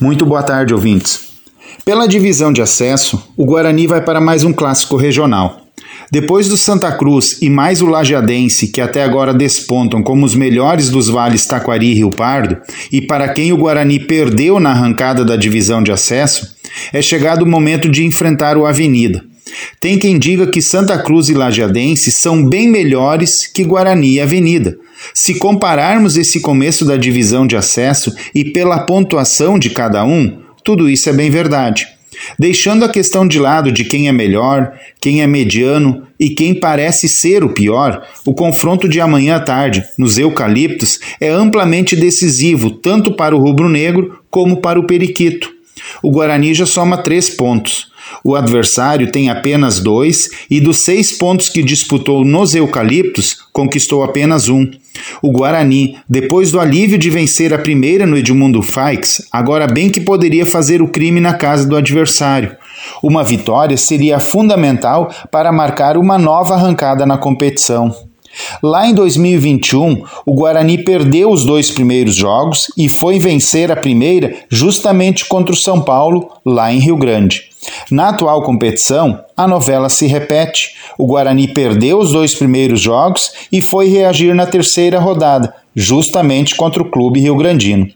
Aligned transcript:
Muito 0.00 0.26
boa 0.26 0.42
tarde, 0.42 0.74
ouvintes. 0.74 1.20
Pela 1.84 2.08
divisão 2.08 2.52
de 2.52 2.60
acesso, 2.60 3.32
o 3.36 3.44
Guarani 3.44 3.86
vai 3.86 4.00
para 4.00 4.20
mais 4.20 4.42
um 4.42 4.52
clássico 4.52 4.96
regional. 4.96 5.60
Depois 6.10 6.48
do 6.48 6.56
Santa 6.56 6.90
Cruz 6.92 7.38
e 7.40 7.48
mais 7.48 7.80
o 7.80 7.86
Lajeadense, 7.86 8.68
que 8.68 8.80
até 8.80 9.04
agora 9.04 9.32
despontam 9.32 10.02
como 10.02 10.26
os 10.26 10.34
melhores 10.34 10.90
dos 10.90 11.08
vales 11.08 11.46
Taquari 11.46 11.92
e 11.92 11.94
Rio 11.94 12.10
Pardo, 12.10 12.56
e 12.90 13.02
para 13.02 13.28
quem 13.28 13.52
o 13.52 13.56
Guarani 13.56 14.00
perdeu 14.00 14.58
na 14.58 14.70
arrancada 14.70 15.24
da 15.24 15.36
divisão 15.36 15.80
de 15.80 15.92
acesso, 15.92 16.54
é 16.92 17.00
chegado 17.00 17.42
o 17.42 17.48
momento 17.48 17.88
de 17.88 18.04
enfrentar 18.04 18.56
o 18.56 18.66
Avenida. 18.66 19.24
Tem 19.80 19.96
quem 19.96 20.18
diga 20.18 20.48
que 20.48 20.60
Santa 20.60 20.98
Cruz 20.98 21.28
e 21.28 21.34
Lajeadense 21.34 22.10
são 22.10 22.44
bem 22.44 22.68
melhores 22.68 23.46
que 23.46 23.62
Guarani 23.62 24.14
e 24.14 24.20
Avenida. 24.20 24.76
Se 25.12 25.34
compararmos 25.38 26.16
esse 26.16 26.40
começo 26.40 26.84
da 26.84 26.96
divisão 26.96 27.46
de 27.46 27.56
acesso 27.56 28.14
e 28.34 28.44
pela 28.44 28.80
pontuação 28.80 29.58
de 29.58 29.70
cada 29.70 30.04
um, 30.04 30.38
tudo 30.62 30.88
isso 30.88 31.08
é 31.08 31.12
bem 31.12 31.30
verdade. 31.30 31.86
Deixando 32.38 32.84
a 32.84 32.88
questão 32.88 33.26
de 33.26 33.38
lado 33.38 33.72
de 33.72 33.84
quem 33.84 34.08
é 34.08 34.12
melhor, 34.12 34.72
quem 35.00 35.22
é 35.22 35.26
mediano 35.26 36.06
e 36.18 36.30
quem 36.30 36.54
parece 36.54 37.08
ser 37.08 37.44
o 37.44 37.52
pior, 37.52 38.06
o 38.24 38.32
confronto 38.32 38.88
de 38.88 39.00
amanhã 39.00 39.36
à 39.36 39.40
tarde, 39.40 39.84
nos 39.98 40.16
Eucaliptos, 40.18 41.00
é 41.20 41.28
amplamente 41.28 41.96
decisivo 41.96 42.70
tanto 42.70 43.12
para 43.12 43.36
o 43.36 43.38
rubro-negro 43.38 44.20
como 44.30 44.58
para 44.60 44.78
o 44.78 44.86
periquito. 44.86 45.52
O 46.02 46.10
Guarani 46.10 46.54
já 46.54 46.66
soma 46.66 47.02
três 47.02 47.28
pontos. 47.28 47.92
O 48.22 48.36
adversário 48.36 49.10
tem 49.10 49.30
apenas 49.30 49.80
dois 49.80 50.28
e 50.50 50.60
dos 50.60 50.78
seis 50.78 51.12
pontos 51.12 51.48
que 51.48 51.62
disputou 51.62 52.24
nos 52.24 52.54
Eucaliptos, 52.54 53.36
conquistou 53.52 54.02
apenas 54.02 54.48
um. 54.48 54.70
O 55.22 55.32
Guarani, 55.32 55.96
depois 56.08 56.52
do 56.52 56.60
alívio 56.60 56.98
de 56.98 57.10
vencer 57.10 57.52
a 57.52 57.58
primeira 57.58 58.06
no 58.06 58.16
Edmundo 58.16 58.62
Faix, 58.62 59.22
agora 59.32 59.66
bem 59.66 59.90
que 59.90 60.00
poderia 60.00 60.46
fazer 60.46 60.80
o 60.80 60.88
crime 60.88 61.20
na 61.20 61.34
casa 61.34 61.66
do 61.66 61.76
adversário. 61.76 62.56
Uma 63.02 63.24
vitória 63.24 63.76
seria 63.76 64.20
fundamental 64.20 65.10
para 65.30 65.52
marcar 65.52 65.96
uma 65.96 66.18
nova 66.18 66.54
arrancada 66.54 67.04
na 67.06 67.18
competição. 67.18 67.94
Lá 68.62 68.86
em 68.86 68.94
2021, 68.94 70.02
o 70.26 70.34
Guarani 70.34 70.78
perdeu 70.78 71.30
os 71.30 71.44
dois 71.44 71.70
primeiros 71.70 72.14
jogos 72.14 72.66
e 72.76 72.88
foi 72.88 73.18
vencer 73.18 73.70
a 73.70 73.76
primeira 73.76 74.34
justamente 74.48 75.24
contra 75.26 75.54
o 75.54 75.56
São 75.56 75.80
Paulo, 75.80 76.30
lá 76.44 76.72
em 76.72 76.78
Rio 76.78 76.96
Grande. 76.96 77.42
Na 77.90 78.10
atual 78.10 78.42
competição, 78.42 79.20
a 79.36 79.46
novela 79.46 79.88
se 79.88 80.06
repete. 80.06 80.74
O 80.98 81.06
Guarani 81.06 81.48
perdeu 81.48 81.98
os 81.98 82.12
dois 82.12 82.34
primeiros 82.34 82.80
jogos 82.80 83.32
e 83.50 83.60
foi 83.60 83.88
reagir 83.88 84.34
na 84.34 84.46
terceira 84.46 84.98
rodada, 84.98 85.54
justamente 85.74 86.54
contra 86.54 86.82
o 86.82 86.90
clube 86.90 87.20
rio-grandino. 87.20 87.88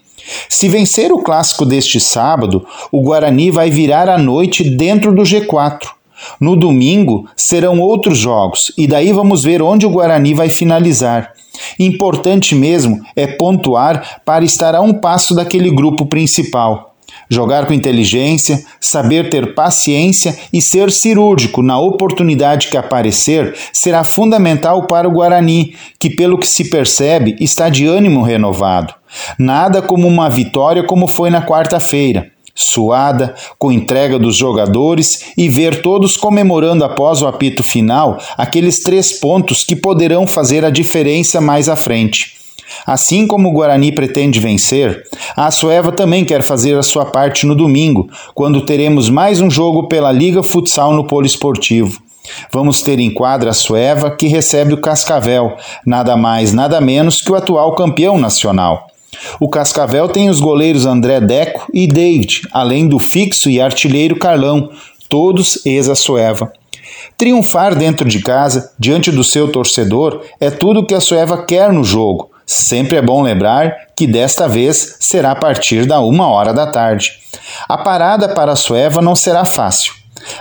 Se 0.48 0.68
vencer 0.68 1.12
o 1.12 1.22
clássico 1.22 1.64
deste 1.64 2.00
sábado, 2.00 2.66
o 2.92 3.02
Guarani 3.02 3.50
vai 3.50 3.70
virar 3.70 4.08
a 4.08 4.18
noite 4.18 4.62
dentro 4.62 5.14
do 5.14 5.22
G4. 5.22 5.97
No 6.40 6.56
domingo 6.56 7.26
serão 7.36 7.80
outros 7.80 8.18
jogos 8.18 8.72
e 8.76 8.86
daí 8.86 9.12
vamos 9.12 9.44
ver 9.44 9.62
onde 9.62 9.86
o 9.86 9.90
Guarani 9.90 10.34
vai 10.34 10.48
finalizar. 10.48 11.32
Importante 11.78 12.54
mesmo 12.54 13.00
é 13.16 13.26
pontuar 13.26 14.20
para 14.24 14.44
estar 14.44 14.74
a 14.74 14.80
um 14.80 14.94
passo 14.94 15.34
daquele 15.34 15.70
grupo 15.70 16.06
principal. 16.06 16.94
Jogar 17.30 17.66
com 17.66 17.74
inteligência, 17.74 18.64
saber 18.80 19.28
ter 19.28 19.54
paciência 19.54 20.38
e 20.52 20.62
ser 20.62 20.90
cirúrgico 20.90 21.62
na 21.62 21.78
oportunidade 21.78 22.68
que 22.68 22.76
aparecer 22.76 23.54
será 23.72 24.02
fundamental 24.02 24.86
para 24.86 25.08
o 25.08 25.10
Guarani, 25.10 25.74
que, 25.98 26.08
pelo 26.08 26.38
que 26.38 26.46
se 26.46 26.70
percebe, 26.70 27.36
está 27.40 27.68
de 27.68 27.86
ânimo 27.86 28.22
renovado. 28.22 28.94
Nada 29.38 29.82
como 29.82 30.06
uma 30.06 30.28
vitória 30.30 30.82
como 30.82 31.06
foi 31.06 31.28
na 31.28 31.42
quarta-feira 31.42 32.30
suada, 32.58 33.36
com 33.56 33.70
entrega 33.70 34.18
dos 34.18 34.36
jogadores 34.36 35.32
e 35.36 35.48
ver 35.48 35.80
todos 35.80 36.16
comemorando 36.16 36.84
após 36.84 37.22
o 37.22 37.28
apito 37.28 37.62
final 37.62 38.18
aqueles 38.36 38.80
três 38.80 39.12
pontos 39.12 39.62
que 39.62 39.76
poderão 39.76 40.26
fazer 40.26 40.64
a 40.64 40.70
diferença 40.70 41.40
mais 41.40 41.68
à 41.68 41.76
frente. 41.76 42.36
Assim 42.84 43.28
como 43.28 43.48
o 43.48 43.52
Guarani 43.52 43.92
pretende 43.92 44.40
vencer, 44.40 45.04
a 45.36 45.50
Sueva 45.52 45.92
também 45.92 46.24
quer 46.24 46.42
fazer 46.42 46.76
a 46.76 46.82
sua 46.82 47.06
parte 47.06 47.46
no 47.46 47.54
domingo, 47.54 48.10
quando 48.34 48.66
teremos 48.66 49.08
mais 49.08 49.40
um 49.40 49.48
jogo 49.48 49.86
pela 49.86 50.10
Liga 50.10 50.42
Futsal 50.42 50.92
no 50.92 51.04
Poliesportivo. 51.04 52.02
Vamos 52.52 52.82
ter 52.82 52.98
em 52.98 53.10
quadra 53.10 53.50
a 53.50 53.54
Sueva, 53.54 54.10
que 54.10 54.26
recebe 54.26 54.74
o 54.74 54.80
Cascavel, 54.80 55.56
nada 55.86 56.16
mais, 56.16 56.52
nada 56.52 56.80
menos 56.80 57.22
que 57.22 57.30
o 57.30 57.36
atual 57.36 57.74
campeão 57.74 58.18
nacional. 58.18 58.87
O 59.40 59.48
Cascavel 59.48 60.08
tem 60.08 60.30
os 60.30 60.40
goleiros 60.40 60.86
André 60.86 61.20
Deco 61.20 61.66
e 61.72 61.86
David, 61.86 62.42
além 62.52 62.86
do 62.86 62.98
fixo 62.98 63.50
e 63.50 63.60
artilheiro 63.60 64.18
Carlão, 64.18 64.70
todos 65.08 65.64
ex-Sueva. 65.64 66.52
Triunfar 67.16 67.74
dentro 67.74 68.08
de 68.08 68.20
casa, 68.20 68.72
diante 68.78 69.10
do 69.10 69.24
seu 69.24 69.50
torcedor, 69.50 70.22
é 70.40 70.50
tudo 70.50 70.80
o 70.80 70.86
que 70.86 70.94
a 70.94 71.00
Sueva 71.00 71.44
quer 71.44 71.72
no 71.72 71.82
jogo. 71.82 72.30
Sempre 72.46 72.96
é 72.96 73.02
bom 73.02 73.22
lembrar 73.22 73.74
que 73.94 74.06
desta 74.06 74.48
vez 74.48 74.96
será 75.00 75.32
a 75.32 75.36
partir 75.36 75.84
da 75.84 76.00
uma 76.00 76.28
hora 76.28 76.54
da 76.54 76.66
tarde. 76.66 77.12
A 77.68 77.76
parada 77.76 78.28
para 78.28 78.52
a 78.52 78.56
Sueva 78.56 79.02
não 79.02 79.14
será 79.14 79.44
fácil. 79.44 79.92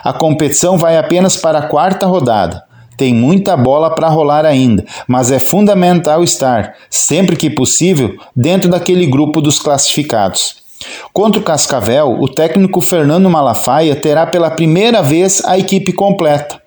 A 0.04 0.14
competição 0.14 0.78
vai 0.78 0.98
apenas 0.98 1.36
para 1.36 1.59
a 1.59 1.68
quarta 1.68 2.06
rodada. 2.06 2.66
Tem 2.97 3.13
muita 3.13 3.56
bola 3.56 3.94
para 3.94 4.09
rolar 4.09 4.44
ainda, 4.44 4.84
mas 5.08 5.31
é 5.31 5.38
fundamental 5.38 6.24
estar, 6.24 6.74
sempre 6.90 7.35
que 7.35 7.47
possível, 7.47 8.16
dentro 8.35 8.68
daquele 8.68 9.06
grupo 9.06 9.40
dos 9.40 9.59
classificados. 9.59 10.56
Contra 11.13 11.40
o 11.40 11.44
Cascavel, 11.44 12.18
o 12.19 12.28
técnico 12.28 12.81
Fernando 12.81 13.30
Malafaia 13.30 13.96
terá 13.96 14.25
pela 14.25 14.50
primeira 14.50 15.03
vez 15.03 15.44
a 15.46 15.59
equipe 15.59 15.94
completa. 15.94 16.59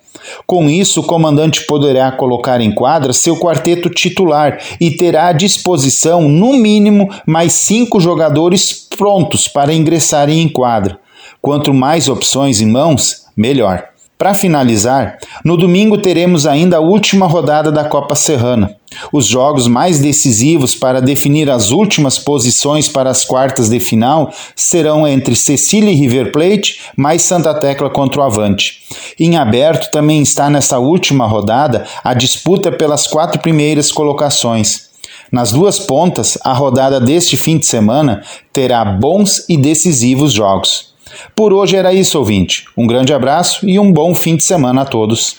Com 0.46 0.70
isso, 0.70 1.00
o 1.00 1.04
comandante 1.04 1.66
poderá 1.66 2.12
colocar 2.12 2.60
em 2.60 2.70
quadra 2.70 3.12
seu 3.12 3.36
quarteto 3.36 3.90
titular 3.90 4.60
e 4.80 4.92
terá 4.92 5.28
à 5.28 5.32
disposição, 5.32 6.28
no 6.28 6.52
mínimo, 6.52 7.08
mais 7.26 7.54
cinco 7.54 7.98
jogadores 7.98 8.86
prontos 8.96 9.48
para 9.48 9.74
ingressarem 9.74 10.40
em 10.40 10.48
quadra. 10.48 10.98
Quanto 11.42 11.74
mais 11.74 12.08
opções 12.08 12.60
em 12.60 12.66
mãos, 12.66 13.24
melhor. 13.36 13.89
Para 14.20 14.34
finalizar, 14.34 15.16
no 15.42 15.56
domingo 15.56 15.96
teremos 15.96 16.46
ainda 16.46 16.76
a 16.76 16.80
última 16.80 17.26
rodada 17.26 17.72
da 17.72 17.84
Copa 17.84 18.14
Serrana. 18.14 18.76
Os 19.10 19.24
jogos 19.24 19.66
mais 19.66 19.98
decisivos 19.98 20.74
para 20.74 21.00
definir 21.00 21.50
as 21.50 21.70
últimas 21.70 22.18
posições 22.18 22.86
para 22.86 23.08
as 23.08 23.24
quartas 23.24 23.70
de 23.70 23.80
final 23.80 24.30
serão 24.54 25.08
entre 25.08 25.34
Cecília 25.34 25.90
e 25.90 25.94
River 25.94 26.32
Plate, 26.32 26.82
mais 26.94 27.22
Santa 27.22 27.54
Tecla 27.54 27.88
contra 27.88 28.20
o 28.20 28.24
Avante. 28.24 28.82
Em 29.18 29.38
aberto 29.38 29.90
também 29.90 30.20
está 30.20 30.50
nessa 30.50 30.78
última 30.78 31.26
rodada 31.26 31.86
a 32.04 32.12
disputa 32.12 32.70
pelas 32.70 33.06
quatro 33.06 33.40
primeiras 33.40 33.90
colocações. 33.90 34.90
Nas 35.32 35.50
duas 35.50 35.78
pontas, 35.78 36.36
a 36.44 36.52
rodada 36.52 37.00
deste 37.00 37.38
fim 37.38 37.56
de 37.56 37.64
semana 37.64 38.22
terá 38.52 38.84
bons 38.84 39.46
e 39.48 39.56
decisivos 39.56 40.34
jogos. 40.34 40.89
Por 41.34 41.52
hoje 41.52 41.76
era 41.76 41.92
isso, 41.92 42.18
ouvinte. 42.18 42.64
Um 42.76 42.86
grande 42.86 43.12
abraço 43.12 43.68
e 43.68 43.78
um 43.78 43.92
bom 43.92 44.14
fim 44.14 44.36
de 44.36 44.44
semana 44.44 44.82
a 44.82 44.84
todos. 44.84 45.36